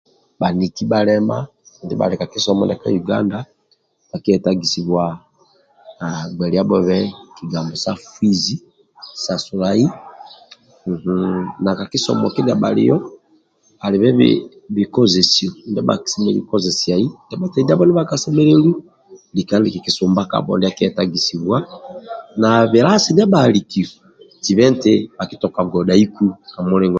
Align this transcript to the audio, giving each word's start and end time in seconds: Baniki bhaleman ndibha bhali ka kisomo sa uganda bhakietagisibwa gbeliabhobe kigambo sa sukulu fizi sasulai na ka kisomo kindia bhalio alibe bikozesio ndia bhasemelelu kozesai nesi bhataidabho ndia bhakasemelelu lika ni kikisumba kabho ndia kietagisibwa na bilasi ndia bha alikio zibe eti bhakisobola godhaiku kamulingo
Baniki 0.39 0.83
bhaleman 0.89 1.43
ndibha 1.83 1.99
bhali 1.99 2.15
ka 2.19 2.31
kisomo 2.33 2.63
sa 2.69 2.89
uganda 3.01 3.37
bhakietagisibwa 4.09 5.03
gbeliabhobe 6.35 6.97
kigambo 7.35 7.73
sa 7.83 7.91
sukulu 7.99 8.11
fizi 8.15 8.55
sasulai 9.23 9.83
na 11.63 11.71
ka 11.79 11.85
kisomo 11.91 12.25
kindia 12.33 12.61
bhalio 12.61 12.95
alibe 13.85 14.07
bikozesio 14.75 15.49
ndia 15.69 15.85
bhasemelelu 15.87 16.41
kozesai 16.51 17.07
nesi 17.09 17.35
bhataidabho 17.39 17.83
ndia 17.85 17.97
bhakasemelelu 17.99 18.71
lika 19.35 19.55
ni 19.61 19.69
kikisumba 19.73 20.21
kabho 20.31 20.53
ndia 20.57 20.75
kietagisibwa 20.77 21.57
na 22.41 22.49
bilasi 22.71 23.09
ndia 23.11 23.31
bha 23.31 23.39
alikio 23.47 23.89
zibe 24.43 24.63
eti 24.69 24.93
bhakisobola 25.17 25.69
godhaiku 25.73 26.25
kamulingo 26.53 26.89